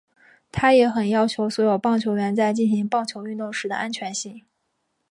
[0.51, 4.41] 他也很要求所有棒球员在进行棒球运动时的安全性。